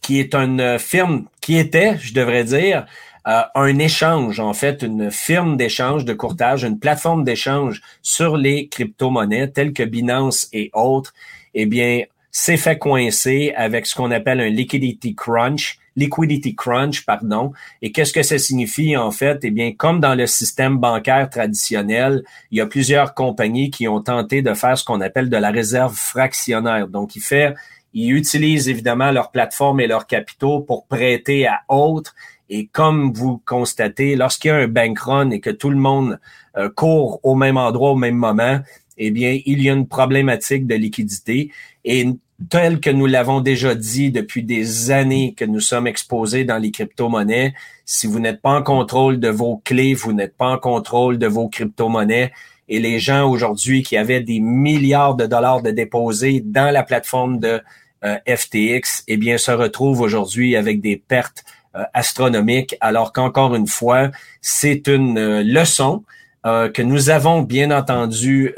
qui 0.00 0.20
est 0.20 0.34
une 0.34 0.78
firme, 0.78 1.26
qui 1.40 1.58
était, 1.58 1.98
je 1.98 2.14
devrais 2.14 2.44
dire, 2.44 2.86
un 3.24 3.78
échange, 3.78 4.40
en 4.40 4.52
fait, 4.52 4.82
une 4.82 5.10
firme 5.10 5.56
d'échange 5.56 6.04
de 6.04 6.12
courtage, 6.12 6.64
une 6.64 6.78
plateforme 6.78 7.24
d'échange 7.24 7.82
sur 8.02 8.36
les 8.36 8.68
crypto-monnaies 8.68 9.50
telles 9.50 9.72
que 9.72 9.82
Binance 9.82 10.48
et 10.52 10.70
autres, 10.72 11.12
eh 11.54 11.66
bien, 11.66 12.02
s'est 12.30 12.56
fait 12.56 12.78
coincer 12.78 13.52
avec 13.56 13.86
ce 13.86 13.94
qu'on 13.94 14.10
appelle 14.10 14.40
un 14.40 14.48
liquidity 14.48 15.14
crunch 15.14 15.80
liquidity 15.96 16.54
crunch, 16.54 17.04
pardon. 17.04 17.52
Et 17.82 17.92
qu'est-ce 17.92 18.12
que 18.12 18.22
ça 18.22 18.38
signifie 18.38 18.96
en 18.96 19.10
fait? 19.10 19.38
Eh 19.42 19.50
bien, 19.50 19.72
comme 19.72 20.00
dans 20.00 20.14
le 20.14 20.26
système 20.26 20.78
bancaire 20.78 21.28
traditionnel, 21.28 22.22
il 22.50 22.58
y 22.58 22.60
a 22.60 22.66
plusieurs 22.66 23.14
compagnies 23.14 23.70
qui 23.70 23.88
ont 23.88 24.00
tenté 24.00 24.42
de 24.42 24.54
faire 24.54 24.76
ce 24.78 24.84
qu'on 24.84 25.00
appelle 25.00 25.28
de 25.28 25.36
la 25.36 25.50
réserve 25.50 25.94
fractionnaire. 25.94 26.88
Donc, 26.88 27.16
il 27.16 27.22
fait 27.22 27.54
ils 27.92 28.12
utilisent 28.12 28.68
évidemment 28.68 29.10
leur 29.10 29.30
plateforme 29.30 29.80
et 29.80 29.86
leurs 29.86 30.06
capitaux 30.06 30.60
pour 30.60 30.86
prêter 30.86 31.46
à 31.46 31.60
autres. 31.68 32.14
Et 32.48 32.66
comme 32.66 33.12
vous 33.12 33.40
constatez, 33.46 34.16
lorsqu'il 34.16 34.48
y 34.48 34.52
a 34.52 34.56
un 34.56 34.68
bank 34.68 34.98
run 34.98 35.30
et 35.30 35.40
que 35.40 35.50
tout 35.50 35.70
le 35.70 35.76
monde 35.76 36.18
euh, 36.56 36.68
court 36.68 37.20
au 37.22 37.34
même 37.34 37.56
endroit 37.56 37.92
au 37.92 37.96
même 37.96 38.16
moment, 38.16 38.60
eh 38.98 39.10
bien, 39.10 39.38
il 39.46 39.62
y 39.62 39.70
a 39.70 39.72
une 39.72 39.86
problématique 39.86 40.66
de 40.66 40.74
liquidité. 40.74 41.50
Et 41.84 42.06
tel 42.48 42.80
que 42.80 42.90
nous 42.90 43.06
l'avons 43.06 43.40
déjà 43.40 43.74
dit 43.74 44.10
depuis 44.10 44.42
des 44.42 44.90
années 44.90 45.34
que 45.34 45.44
nous 45.44 45.60
sommes 45.60 45.86
exposés 45.86 46.44
dans 46.44 46.58
les 46.58 46.70
crypto-monnaies, 46.70 47.54
si 47.84 48.06
vous 48.06 48.20
n'êtes 48.20 48.40
pas 48.40 48.58
en 48.58 48.62
contrôle 48.62 49.20
de 49.20 49.28
vos 49.28 49.58
clés, 49.64 49.94
vous 49.94 50.12
n'êtes 50.12 50.36
pas 50.36 50.48
en 50.48 50.58
contrôle 50.58 51.18
de 51.18 51.26
vos 51.26 51.48
crypto-monnaies, 51.48 52.32
et 52.68 52.78
les 52.78 53.00
gens 53.00 53.28
aujourd'hui 53.28 53.82
qui 53.82 53.96
avaient 53.96 54.20
des 54.20 54.38
milliards 54.38 55.16
de 55.16 55.26
dollars 55.26 55.60
de 55.60 55.72
déposés 55.72 56.40
dans 56.44 56.72
la 56.72 56.84
plateforme 56.84 57.40
de 57.40 57.60
FTX, 58.02 59.04
eh 59.08 59.16
bien, 59.16 59.38
se 59.38 59.50
retrouvent 59.50 60.00
aujourd'hui 60.00 60.56
avec 60.56 60.80
des 60.80 60.96
pertes 60.96 61.44
euh, 61.76 61.84
astronomiques, 61.94 62.76
alors 62.80 63.12
qu'encore 63.12 63.54
une 63.54 63.66
fois, 63.66 64.10
c'est 64.40 64.88
une 64.88 65.18
euh, 65.18 65.42
leçon 65.42 66.04
que 66.42 66.80
nous 66.80 67.10
avons 67.10 67.42
bien 67.42 67.70
entendu 67.70 68.54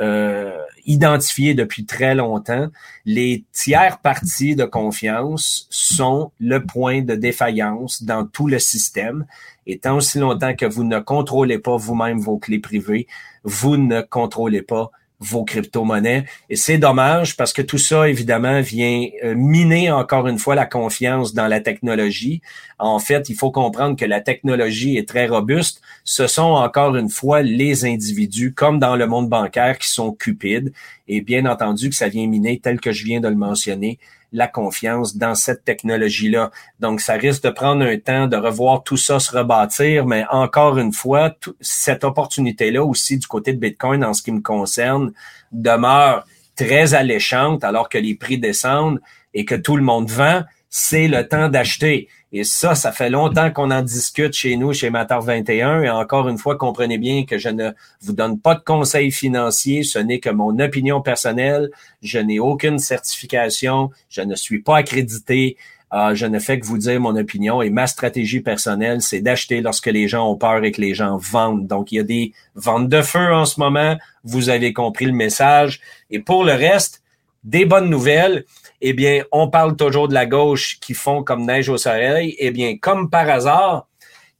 identifiée 0.86 1.54
depuis 1.54 1.84
très 1.84 2.14
longtemps. 2.14 2.68
Les 3.04 3.44
tiers 3.52 3.98
parties 3.98 4.56
de 4.56 4.64
confiance 4.64 5.66
sont 5.70 6.32
le 6.40 6.64
point 6.64 7.02
de 7.02 7.14
défaillance 7.14 8.02
dans 8.02 8.26
tout 8.26 8.46
le 8.46 8.58
système. 8.58 9.26
Et 9.66 9.78
tant 9.78 9.96
aussi 9.96 10.18
longtemps 10.18 10.54
que 10.54 10.66
vous 10.66 10.84
ne 10.84 10.98
contrôlez 10.98 11.58
pas 11.58 11.76
vous-même 11.76 12.18
vos 12.18 12.38
clés 12.38 12.58
privées, 12.58 13.06
vous 13.44 13.76
ne 13.76 14.00
contrôlez 14.00 14.62
pas 14.62 14.90
vos 15.22 15.44
crypto-monnaies. 15.44 16.24
Et 16.50 16.56
c'est 16.56 16.78
dommage 16.78 17.36
parce 17.36 17.52
que 17.52 17.62
tout 17.62 17.78
ça, 17.78 18.08
évidemment, 18.08 18.60
vient 18.60 19.06
euh, 19.24 19.34
miner 19.34 19.90
encore 19.90 20.26
une 20.26 20.38
fois 20.38 20.54
la 20.54 20.66
confiance 20.66 21.32
dans 21.32 21.46
la 21.46 21.60
technologie. 21.60 22.42
En 22.78 22.98
fait, 22.98 23.28
il 23.28 23.36
faut 23.36 23.50
comprendre 23.50 23.96
que 23.96 24.04
la 24.04 24.20
technologie 24.20 24.96
est 24.96 25.08
très 25.08 25.26
robuste. 25.26 25.80
Ce 26.04 26.26
sont 26.26 26.42
encore 26.42 26.96
une 26.96 27.08
fois 27.08 27.42
les 27.42 27.84
individus, 27.84 28.52
comme 28.52 28.78
dans 28.78 28.96
le 28.96 29.06
monde 29.06 29.28
bancaire, 29.28 29.78
qui 29.78 29.88
sont 29.88 30.12
cupides. 30.12 30.72
Et 31.08 31.20
bien 31.20 31.46
entendu 31.46 31.90
que 31.90 31.94
ça 31.94 32.08
vient 32.08 32.26
miner, 32.26 32.60
tel 32.60 32.80
que 32.80 32.92
je 32.92 33.04
viens 33.04 33.20
de 33.20 33.28
le 33.28 33.34
mentionner, 33.34 33.98
la 34.32 34.48
confiance 34.48 35.16
dans 35.16 35.34
cette 35.34 35.64
technologie-là. 35.64 36.50
Donc, 36.80 37.00
ça 37.00 37.14
risque 37.14 37.42
de 37.42 37.50
prendre 37.50 37.84
un 37.84 37.98
temps 37.98 38.26
de 38.26 38.36
revoir 38.36 38.82
tout 38.82 38.96
ça 38.96 39.20
se 39.20 39.36
rebâtir, 39.36 40.06
mais 40.06 40.24
encore 40.30 40.78
une 40.78 40.92
fois, 40.92 41.36
cette 41.60 42.04
opportunité-là 42.04 42.82
aussi 42.82 43.18
du 43.18 43.26
côté 43.26 43.52
de 43.52 43.58
Bitcoin, 43.58 44.04
en 44.04 44.14
ce 44.14 44.22
qui 44.22 44.32
me 44.32 44.40
concerne, 44.40 45.12
demeure 45.52 46.24
très 46.56 46.94
alléchante 46.94 47.64
alors 47.64 47.88
que 47.88 47.98
les 47.98 48.14
prix 48.14 48.38
descendent 48.38 49.00
et 49.34 49.44
que 49.44 49.54
tout 49.54 49.76
le 49.76 49.82
monde 49.82 50.10
vend. 50.10 50.42
C'est 50.74 51.08
le 51.08 51.28
temps 51.28 51.50
d'acheter. 51.50 52.08
Et 52.34 52.44
ça, 52.44 52.74
ça 52.74 52.92
fait 52.92 53.10
longtemps 53.10 53.50
qu'on 53.50 53.70
en 53.70 53.82
discute 53.82 54.32
chez 54.32 54.56
nous, 54.56 54.72
chez 54.72 54.88
Matar 54.88 55.20
21. 55.20 55.82
Et 55.82 55.90
encore 55.90 56.28
une 56.30 56.38
fois, 56.38 56.56
comprenez 56.56 56.96
bien 56.96 57.26
que 57.26 57.36
je 57.36 57.50
ne 57.50 57.70
vous 58.00 58.14
donne 58.14 58.40
pas 58.40 58.54
de 58.54 58.60
conseils 58.60 59.12
financiers. 59.12 59.82
Ce 59.82 59.98
n'est 59.98 60.18
que 60.18 60.30
mon 60.30 60.58
opinion 60.58 61.02
personnelle. 61.02 61.70
Je 62.02 62.18
n'ai 62.18 62.38
aucune 62.38 62.78
certification. 62.78 63.90
Je 64.08 64.22
ne 64.22 64.34
suis 64.34 64.62
pas 64.62 64.78
accrédité. 64.78 65.58
Euh, 65.92 66.14
je 66.14 66.24
ne 66.24 66.38
fais 66.38 66.58
que 66.58 66.64
vous 66.64 66.78
dire 66.78 66.98
mon 67.00 67.16
opinion 67.16 67.60
et 67.60 67.68
ma 67.68 67.86
stratégie 67.86 68.40
personnelle, 68.40 69.02
c'est 69.02 69.20
d'acheter 69.20 69.60
lorsque 69.60 69.88
les 69.88 70.08
gens 70.08 70.26
ont 70.26 70.36
peur 70.36 70.64
et 70.64 70.72
que 70.72 70.80
les 70.80 70.94
gens 70.94 71.18
vendent. 71.18 71.66
Donc, 71.66 71.92
il 71.92 71.96
y 71.96 72.00
a 72.00 72.02
des 72.02 72.32
ventes 72.54 72.88
de 72.88 73.02
feu 73.02 73.34
en 73.34 73.44
ce 73.44 73.60
moment. 73.60 73.98
Vous 74.24 74.48
avez 74.48 74.72
compris 74.72 75.04
le 75.04 75.12
message. 75.12 75.80
Et 76.10 76.18
pour 76.18 76.44
le 76.44 76.52
reste, 76.52 77.02
des 77.44 77.66
bonnes 77.66 77.90
nouvelles 77.90 78.44
eh 78.84 78.92
bien, 78.92 79.24
on 79.30 79.48
parle 79.48 79.76
toujours 79.76 80.08
de 80.08 80.14
la 80.14 80.26
gauche 80.26 80.78
qui 80.80 80.92
font 80.92 81.22
comme 81.22 81.46
neige 81.46 81.68
au 81.68 81.76
soleil. 81.76 82.34
Eh 82.38 82.50
bien, 82.50 82.76
comme 82.76 83.08
par 83.08 83.30
hasard, 83.30 83.86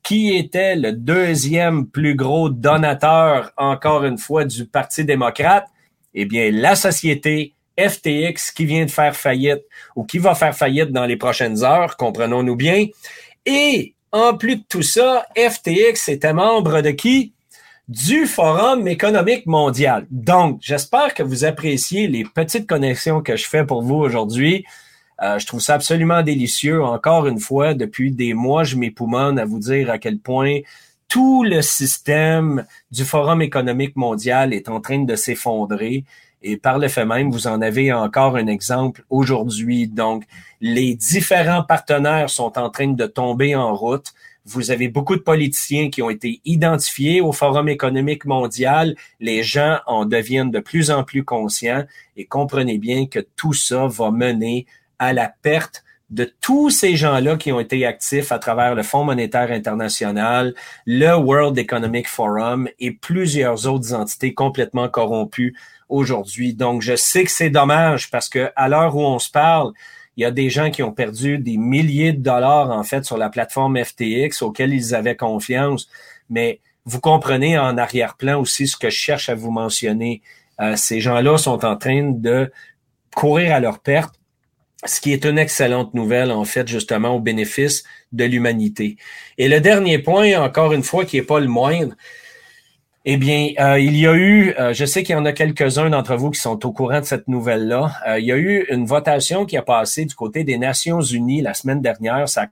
qui 0.03 0.37
était 0.37 0.75
le 0.75 0.93
deuxième 0.93 1.87
plus 1.87 2.17
gros 2.17 2.49
donateur, 2.49 3.53
encore 3.57 4.05
une 4.05 4.19
fois, 4.19 4.45
du 4.45 4.67
Parti 4.67 5.05
démocrate? 5.05 5.67
Eh 6.13 6.25
bien, 6.25 6.51
la 6.51 6.75
société 6.75 7.55
FTX 7.79 8.51
qui 8.55 8.65
vient 8.65 8.85
de 8.85 8.91
faire 8.91 9.15
faillite 9.15 9.63
ou 9.95 10.05
qui 10.05 10.19
va 10.19 10.35
faire 10.35 10.57
faillite 10.57 10.91
dans 10.91 11.07
les 11.07 11.17
prochaines 11.17 11.63
heures, 11.63 11.97
comprenons-nous 11.97 12.57
bien. 12.57 12.87
Et 13.47 13.95
en 14.11 14.37
plus 14.37 14.57
de 14.57 14.65
tout 14.69 14.83
ça, 14.83 15.25
FTX 15.37 16.09
était 16.09 16.33
membre 16.33 16.81
de 16.81 16.91
qui? 16.91 17.33
Du 17.89 18.27
Forum 18.27 18.87
économique 18.87 19.47
mondial. 19.47 20.07
Donc, 20.11 20.59
j'espère 20.63 21.15
que 21.15 21.23
vous 21.23 21.45
appréciez 21.45 22.07
les 22.09 22.25
petites 22.25 22.67
connexions 22.67 23.23
que 23.23 23.37
je 23.37 23.47
fais 23.47 23.65
pour 23.65 23.83
vous 23.83 23.97
aujourd'hui. 23.97 24.65
Euh, 25.23 25.39
je 25.39 25.47
trouve 25.47 25.61
ça 25.61 25.75
absolument 25.75 26.23
délicieux. 26.23 26.83
Encore 26.83 27.27
une 27.27 27.41
fois, 27.41 27.75
depuis 27.75 28.11
des 28.11 28.35
mois, 28.35 28.65
je 28.65 28.77
m'époumonne 28.77 29.39
à 29.39 29.45
vous 29.45 29.59
dire 29.59 29.91
à 29.91 29.99
quel 29.99 30.19
point 30.19 30.61
tout 31.09 31.45
le 31.45 31.61
système 31.61 32.65
du 32.91 33.05
Forum 33.05 33.43
économique 33.43 33.97
mondial 33.97 34.55
est 34.55 34.69
en 34.69 34.81
train 34.81 35.01
de 35.01 35.15
s'effondrer. 35.15 36.05
Et 36.43 36.57
par 36.57 36.79
le 36.79 36.89
fait 36.89 37.05
même, 37.05 37.31
vous 37.31 37.47
en 37.47 37.61
avez 37.61 37.93
encore 37.93 38.37
un 38.37 38.47
exemple 38.47 39.05
aujourd'hui. 39.11 39.87
Donc, 39.87 40.25
les 40.61 40.95
différents 40.95 41.63
partenaires 41.63 42.31
sont 42.31 42.59
en 42.59 42.71
train 42.71 42.89
de 42.89 43.07
tomber 43.07 43.55
en 43.55 43.75
route. 43.75 44.13
Vous 44.45 44.73
avez 44.73 44.89
beaucoup 44.89 45.15
de 45.17 45.23
politiciens 45.23 45.89
qui 45.89 46.03
ont 46.03 46.11
été 46.11 46.41
identifiés 46.45 47.21
au 47.21 47.33
Forum 47.33 47.69
économique 47.69 48.25
mondial. 48.25 48.97
Les 49.21 49.43
gens 49.43 49.79
en 49.87 50.05
deviennent 50.05 50.51
de 50.51 50.59
plus 50.59 50.91
en 50.91 51.05
plus 51.05 51.25
conscients 51.25 51.85
et 52.17 52.27
comprenez 52.27 52.79
bien 52.79 53.07
que 53.07 53.21
tout 53.37 53.53
ça 53.53 53.87
va 53.87 54.11
mener 54.11 54.67
à 54.99 55.13
la 55.13 55.33
perte 55.43 55.85
de 56.11 56.31
tous 56.41 56.69
ces 56.71 56.95
gens-là 56.95 57.37
qui 57.37 57.53
ont 57.53 57.61
été 57.61 57.87
actifs 57.87 58.33
à 58.33 58.39
travers 58.39 58.75
le 58.75 58.83
Fonds 58.83 59.05
monétaire 59.05 59.51
international, 59.51 60.55
le 60.85 61.15
World 61.17 61.57
Economic 61.57 62.07
Forum 62.07 62.69
et 62.79 62.91
plusieurs 62.91 63.67
autres 63.67 63.95
entités 63.95 64.35
complètement 64.35 64.89
corrompues 64.89 65.57
aujourd'hui. 65.89 66.53
Donc, 66.53 66.83
je 66.83 66.97
sais 66.97 67.25
que 67.25 67.31
c'est 67.31 67.49
dommage 67.49 68.11
parce 68.11 68.29
que 68.29 68.51
à 68.57 68.69
l'heure 68.69 68.95
où 68.95 69.01
on 69.01 69.19
se 69.19 69.31
parle, 69.31 69.73
il 70.17 70.23
y 70.23 70.27
a 70.27 70.31
des 70.31 70.51
gens 70.51 70.71
qui 70.71 70.83
ont 70.83 70.93
perdu 70.93 71.39
des 71.39 71.57
milliers 71.57 72.13
de 72.13 72.23
dollars, 72.23 72.71
en 72.71 72.83
fait, 72.83 73.05
sur 73.05 73.17
la 73.17 73.31
plateforme 73.31 73.83
FTX 73.83 74.43
auxquels 74.43 74.75
ils 74.75 74.95
avaient 74.95 75.17
confiance. 75.17 75.89
Mais 76.29 76.61
vous 76.85 77.01
comprenez 77.01 77.59
en 77.59 77.79
arrière-plan 77.79 78.41
aussi 78.41 78.67
ce 78.67 78.77
que 78.77 78.91
je 78.91 78.97
cherche 78.97 79.29
à 79.29 79.35
vous 79.35 79.51
mentionner. 79.51 80.21
Euh, 80.61 80.77
ces 80.77 81.01
gens-là 81.01 81.39
sont 81.39 81.65
en 81.65 81.77
train 81.77 82.11
de 82.11 82.53
courir 83.15 83.55
à 83.55 83.61
leur 83.61 83.79
perte, 83.79 84.15
ce 84.85 85.01
qui 85.01 85.13
est 85.13 85.25
une 85.25 85.39
excellente 85.39 85.95
nouvelle, 85.95 86.31
en 86.31 86.45
fait, 86.45 86.69
justement, 86.69 87.17
au 87.17 87.21
bénéfice 87.21 87.85
de 88.11 88.25
l'humanité. 88.25 88.97
Et 89.39 89.49
le 89.49 89.61
dernier 89.61 89.99
point, 89.99 90.35
encore 90.43 90.73
une 90.73 90.83
fois, 90.83 91.05
qui 91.05 91.17
n'est 91.17 91.23
pas 91.23 91.41
le 91.41 91.47
moindre, 91.47 91.95
eh 93.05 93.17
bien, 93.17 93.51
euh, 93.59 93.81
il 93.81 93.97
y 93.97 94.07
a 94.07 94.15
eu, 94.15 94.55
euh, 94.61 94.73
je 94.73 94.85
sais 94.85 95.03
qu'il 95.03 95.15
y 95.17 95.19
en 95.19 95.25
a 95.25 95.33
quelques-uns 95.33 95.91
d'entre 95.91 96.15
vous 96.15 96.31
qui 96.31 96.41
sont 96.41 96.65
au 96.65 96.73
courant 96.73 97.01
de 97.01 97.05
cette 97.05 97.27
nouvelle-là. 97.27 97.93
Euh, 98.07 98.21
il 98.21 98.27
y 98.27 98.33
a 98.33 98.37
eu 98.37 98.65
une 98.71 98.87
votation 98.87 99.45
qui 99.45 99.57
a 99.57 99.63
passé 99.63 100.05
du 100.05 100.15
côté 100.15 100.45
des 100.45 100.57
Nations 100.57 101.01
Unies 101.01 101.43
la 101.43 101.53
semaine 101.53 101.83
dernière. 101.83 102.29
Ça 102.29 102.43
a 102.43 102.47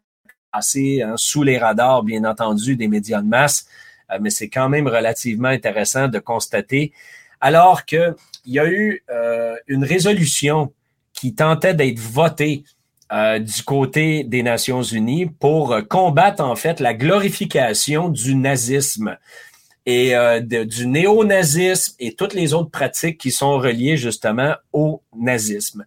passé 0.52 1.02
hein, 1.02 1.14
sous 1.16 1.44
les 1.44 1.56
radars, 1.56 2.02
bien 2.02 2.24
entendu, 2.24 2.74
des 2.74 2.88
médias 2.88 3.22
de 3.22 3.28
masse, 3.28 3.66
mais 4.20 4.30
c'est 4.30 4.48
quand 4.48 4.68
même 4.68 4.88
relativement 4.88 5.48
intéressant 5.48 6.08
de 6.08 6.18
constater. 6.18 6.92
Alors 7.40 7.84
qu'il 7.84 8.16
y 8.44 8.58
a 8.58 8.66
eu 8.66 9.04
une 9.68 9.84
résolution 9.84 10.72
qui 11.12 11.32
tentait 11.32 11.74
d'être 11.74 12.00
votée 12.00 12.64
du 13.12 13.62
côté 13.64 14.24
des 14.24 14.42
Nations 14.42 14.82
Unies 14.82 15.26
pour 15.26 15.76
combattre 15.88 16.42
en 16.42 16.56
fait 16.56 16.80
la 16.80 16.92
glorification 16.92 18.08
du 18.08 18.34
nazisme 18.34 19.16
et 19.90 20.14
euh, 20.14 20.40
du 20.40 20.86
néo-nazisme 20.86 21.96
et 21.98 22.14
toutes 22.14 22.34
les 22.34 22.54
autres 22.54 22.70
pratiques 22.70 23.18
qui 23.18 23.32
sont 23.32 23.58
reliées 23.58 23.96
justement 23.96 24.54
au 24.72 25.02
nazisme. 25.16 25.84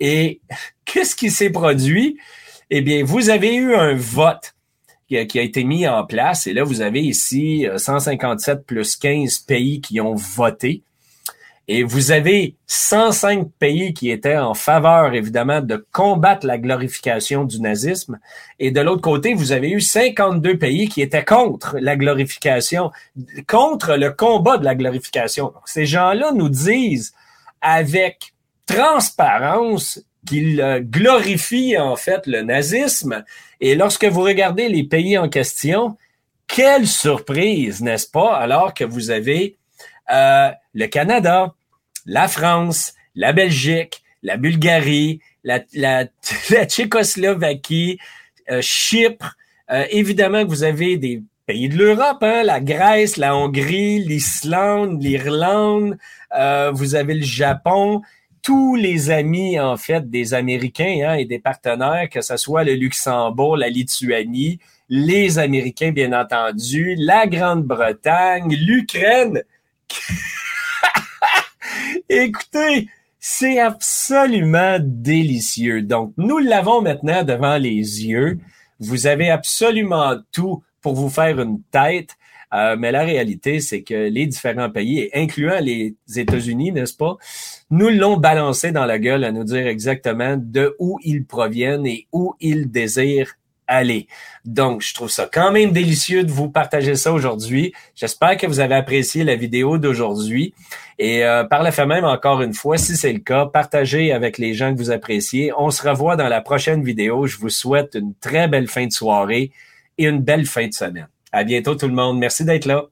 Et 0.00 0.40
qu'est-ce 0.84 1.16
qui 1.16 1.30
s'est 1.30 1.50
produit? 1.50 2.18
Eh 2.68 2.82
bien, 2.82 3.02
vous 3.04 3.30
avez 3.30 3.54
eu 3.54 3.74
un 3.74 3.94
vote 3.94 4.54
qui 5.08 5.16
a, 5.16 5.24
qui 5.24 5.38
a, 5.38 5.42
été 5.42 5.64
mis 5.64 5.88
en 5.88 6.04
place 6.04 6.46
et 6.46 6.52
là, 6.52 6.62
vous 6.62 6.82
avez 6.82 7.00
ici 7.00 7.66
157 7.74 8.58
euh, 8.58 8.62
plus 8.62 8.96
15 8.96 9.38
pays 9.38 9.80
qui 9.80 9.98
ont 10.02 10.14
voté. 10.14 10.82
Et 11.70 11.82
vous 11.82 12.12
avez 12.12 12.56
105 12.66 13.50
pays 13.58 13.92
qui 13.92 14.10
étaient 14.10 14.38
en 14.38 14.54
faveur, 14.54 15.14
évidemment, 15.14 15.60
de 15.60 15.86
combattre 15.92 16.46
la 16.46 16.56
glorification 16.56 17.44
du 17.44 17.60
nazisme. 17.60 18.18
Et 18.58 18.70
de 18.70 18.80
l'autre 18.80 19.02
côté, 19.02 19.34
vous 19.34 19.52
avez 19.52 19.70
eu 19.70 19.82
52 19.82 20.56
pays 20.56 20.88
qui 20.88 21.02
étaient 21.02 21.26
contre 21.26 21.76
la 21.78 21.96
glorification, 21.96 22.90
contre 23.46 23.96
le 23.96 24.10
combat 24.10 24.56
de 24.56 24.64
la 24.64 24.74
glorification. 24.74 25.52
ces 25.66 25.84
gens-là 25.84 26.32
nous 26.32 26.48
disent 26.48 27.12
avec 27.60 28.32
transparence 28.64 30.00
qu'il 30.26 30.60
euh, 30.60 30.80
glorifie 30.80 31.76
en 31.76 31.96
fait 31.96 32.26
le 32.26 32.42
nazisme. 32.42 33.24
Et 33.60 33.74
lorsque 33.74 34.04
vous 34.04 34.22
regardez 34.22 34.68
les 34.68 34.84
pays 34.84 35.18
en 35.18 35.28
question, 35.28 35.98
quelle 36.46 36.86
surprise, 36.86 37.82
n'est-ce 37.82 38.08
pas, 38.10 38.36
alors 38.36 38.72
que 38.72 38.84
vous 38.84 39.10
avez 39.10 39.58
euh, 40.10 40.50
le 40.74 40.86
Canada, 40.86 41.54
la 42.08 42.26
France, 42.26 42.94
la 43.14 43.32
Belgique, 43.32 44.02
la 44.22 44.36
Bulgarie, 44.36 45.20
la, 45.44 45.60
la, 45.74 46.06
Tchécoslovaquie, 46.66 47.98
euh, 48.50 48.60
Chypre. 48.62 49.36
Euh, 49.70 49.84
évidemment 49.90 50.42
que 50.44 50.48
vous 50.48 50.64
avez 50.64 50.96
des 50.96 51.22
pays 51.46 51.68
de 51.68 51.76
l'Europe, 51.76 52.22
hein, 52.22 52.42
la 52.42 52.60
Grèce, 52.60 53.18
la 53.18 53.36
Hongrie, 53.36 54.02
l'Islande, 54.02 55.02
l'Irlande, 55.02 55.98
euh, 56.36 56.70
vous 56.72 56.94
avez 56.94 57.14
le 57.14 57.24
Japon, 57.24 58.00
tous 58.42 58.76
les 58.76 59.10
amis 59.10 59.60
en 59.60 59.76
fait 59.76 60.08
des 60.08 60.32
Américains 60.32 61.00
hein, 61.06 61.14
et 61.14 61.26
des 61.26 61.38
partenaires, 61.38 62.08
que 62.10 62.22
ce 62.22 62.38
soit 62.38 62.64
le 62.64 62.72
Luxembourg, 62.74 63.58
la 63.58 63.68
Lituanie, 63.68 64.58
les 64.88 65.38
Américains 65.38 65.90
bien 65.90 66.18
entendu, 66.18 66.94
la 66.96 67.26
Grande-Bretagne, 67.26 68.54
l'Ukraine. 68.54 69.42
Écoutez, 72.08 72.88
c'est 73.20 73.58
absolument 73.58 74.78
délicieux. 74.80 75.82
Donc, 75.82 76.14
nous 76.16 76.38
l'avons 76.38 76.80
maintenant 76.80 77.22
devant 77.22 77.58
les 77.58 78.06
yeux. 78.06 78.38
Vous 78.80 79.06
avez 79.06 79.28
absolument 79.28 80.16
tout 80.32 80.62
pour 80.80 80.94
vous 80.94 81.10
faire 81.10 81.38
une 81.38 81.60
tête. 81.70 82.16
Euh, 82.54 82.76
mais 82.78 82.92
la 82.92 83.02
réalité, 83.02 83.60
c'est 83.60 83.82
que 83.82 84.08
les 84.08 84.26
différents 84.26 84.70
pays, 84.70 85.10
incluant 85.14 85.60
les 85.60 85.96
États-Unis, 86.16 86.72
n'est-ce 86.72 86.96
pas, 86.96 87.18
nous 87.70 87.90
l'ont 87.90 88.16
balancé 88.16 88.72
dans 88.72 88.86
la 88.86 88.98
gueule 88.98 89.24
à 89.24 89.32
nous 89.32 89.44
dire 89.44 89.66
exactement 89.66 90.38
de 90.38 90.74
où 90.78 90.98
ils 91.02 91.26
proviennent 91.26 91.86
et 91.86 92.06
où 92.12 92.34
ils 92.40 92.70
désirent 92.70 93.34
aller. 93.68 94.08
Donc, 94.44 94.82
je 94.82 94.94
trouve 94.94 95.10
ça 95.10 95.28
quand 95.30 95.52
même 95.52 95.70
délicieux 95.70 96.24
de 96.24 96.32
vous 96.32 96.50
partager 96.50 96.96
ça 96.96 97.12
aujourd'hui. 97.12 97.72
J'espère 97.94 98.36
que 98.36 98.46
vous 98.46 98.60
avez 98.60 98.74
apprécié 98.74 99.22
la 99.22 99.36
vidéo 99.36 99.78
d'aujourd'hui. 99.78 100.54
Et 100.98 101.24
euh, 101.24 101.44
par 101.44 101.62
le 101.62 101.70
fait 101.70 101.86
même, 101.86 102.04
encore 102.04 102.42
une 102.42 102.54
fois, 102.54 102.78
si 102.78 102.96
c'est 102.96 103.12
le 103.12 103.20
cas, 103.20 103.46
partagez 103.46 104.12
avec 104.12 104.38
les 104.38 104.54
gens 104.54 104.74
que 104.74 104.78
vous 104.78 104.90
appréciez. 104.90 105.52
On 105.56 105.70
se 105.70 105.86
revoit 105.86 106.16
dans 106.16 106.28
la 106.28 106.40
prochaine 106.40 106.82
vidéo. 106.82 107.26
Je 107.26 107.36
vous 107.36 107.50
souhaite 107.50 107.94
une 107.94 108.14
très 108.14 108.48
belle 108.48 108.66
fin 108.66 108.86
de 108.86 108.92
soirée 108.92 109.52
et 109.98 110.06
une 110.06 110.20
belle 110.20 110.46
fin 110.46 110.66
de 110.66 110.74
semaine. 110.74 111.08
À 111.30 111.44
bientôt 111.44 111.74
tout 111.74 111.86
le 111.86 111.94
monde. 111.94 112.18
Merci 112.18 112.44
d'être 112.44 112.64
là. 112.64 112.86